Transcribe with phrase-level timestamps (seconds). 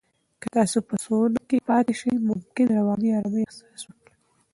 [0.41, 4.15] که تاسو په سونا کې پاتې شئ، ممکن رواني آرامۍ احساس وکړئ.